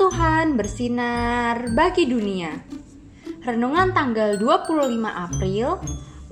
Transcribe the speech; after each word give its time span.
Tuhan 0.00 0.56
bersinar 0.56 1.76
bagi 1.76 2.08
dunia. 2.08 2.56
Renungan 3.44 3.92
tanggal 3.92 4.40
25 4.40 4.96
April 5.04 5.76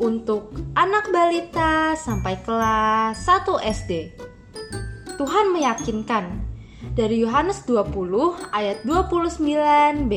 untuk 0.01 0.57
anak 0.73 1.13
balita 1.13 1.93
sampai 1.93 2.41
kelas 2.41 3.21
1 3.21 3.45
SD. 3.69 3.93
Tuhan 5.21 5.53
meyakinkan 5.53 6.41
dari 6.97 7.21
Yohanes 7.21 7.69
20 7.69 8.49
ayat 8.49 8.81
29b. 8.89 10.13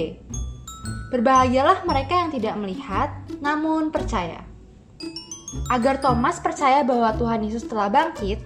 Berbahagialah 1.11 1.83
mereka 1.83 2.23
yang 2.23 2.31
tidak 2.31 2.55
melihat 2.55 3.11
namun 3.43 3.91
percaya. 3.91 4.47
Agar 5.67 5.99
Thomas 5.99 6.39
percaya 6.39 6.87
bahwa 6.87 7.11
Tuhan 7.19 7.43
Yesus 7.43 7.67
telah 7.67 7.91
bangkit, 7.91 8.39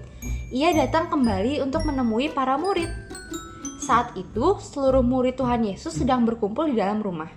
ia 0.49 0.73
datang 0.73 1.13
kembali 1.13 1.61
untuk 1.61 1.85
menemui 1.85 2.33
para 2.33 2.57
murid. 2.57 3.04
Saat 3.85 4.17
itu, 4.17 4.57
seluruh 4.57 5.05
murid 5.05 5.37
Tuhan 5.37 5.61
Yesus 5.61 6.01
sedang 6.01 6.25
berkumpul 6.25 6.73
di 6.73 6.81
dalam 6.81 7.05
rumah. 7.05 7.29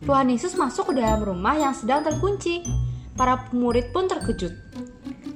Tuhan 0.00 0.32
Yesus 0.32 0.56
masuk 0.56 0.96
ke 0.96 1.04
dalam 1.04 1.20
rumah 1.20 1.60
yang 1.60 1.76
sedang 1.76 2.00
terkunci. 2.00 2.64
Para 3.12 3.52
murid 3.52 3.92
pun 3.92 4.08
terkejut. 4.08 4.56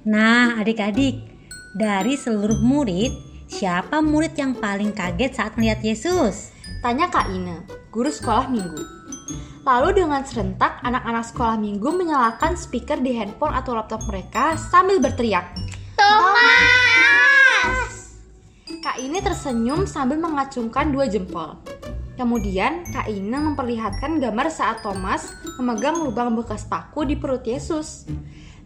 Nah, 0.08 0.56
adik-adik, 0.56 1.20
dari 1.76 2.16
seluruh 2.16 2.64
murid, 2.64 3.12
siapa 3.44 4.00
murid 4.00 4.32
yang 4.40 4.56
paling 4.56 4.96
kaget 4.96 5.36
saat 5.36 5.52
melihat 5.60 5.84
Yesus? 5.84 6.48
Tanya 6.80 7.12
Kak 7.12 7.28
Ina, 7.28 7.68
guru 7.92 8.08
sekolah 8.08 8.48
minggu. 8.48 8.80
Lalu 9.68 10.00
dengan 10.00 10.24
serentak, 10.24 10.80
anak-anak 10.80 11.28
sekolah 11.28 11.60
minggu 11.60 11.92
menyalakan 11.92 12.56
speaker 12.56 12.96
di 13.04 13.12
handphone 13.20 13.52
atau 13.52 13.76
laptop 13.76 14.00
mereka 14.08 14.56
sambil 14.56 14.96
berteriak. 14.96 15.52
Thomas! 15.94 16.71
Kak 18.82 18.98
ini 18.98 19.22
tersenyum 19.22 19.86
sambil 19.86 20.18
mengacungkan 20.18 20.90
dua 20.90 21.06
jempol. 21.06 21.54
Kemudian, 22.18 22.82
Kak 22.90 23.06
Ina 23.06 23.38
memperlihatkan 23.38 24.18
gambar 24.18 24.50
saat 24.50 24.82
Thomas 24.82 25.30
memegang 25.54 26.02
lubang 26.02 26.34
bekas 26.34 26.66
paku 26.66 27.06
di 27.06 27.14
perut 27.14 27.46
Yesus. 27.46 28.10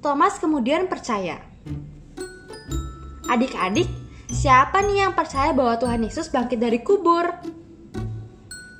Thomas 0.00 0.40
kemudian 0.40 0.88
percaya. 0.88 1.36
Adik-adik, 3.28 3.92
siapa 4.32 4.80
nih 4.88 5.04
yang 5.04 5.12
percaya 5.12 5.52
bahwa 5.52 5.76
Tuhan 5.76 6.00
Yesus 6.08 6.32
bangkit 6.32 6.64
dari 6.64 6.80
kubur? 6.80 7.28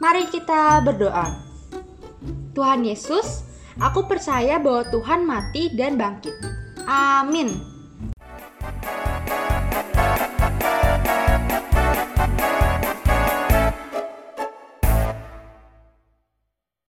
Mari 0.00 0.32
kita 0.32 0.80
berdoa. 0.80 1.36
Tuhan 2.56 2.80
Yesus, 2.88 3.44
aku 3.76 4.08
percaya 4.08 4.56
bahwa 4.56 4.88
Tuhan 4.88 5.28
mati 5.28 5.68
dan 5.76 6.00
bangkit. 6.00 6.32
Amin. 6.88 7.75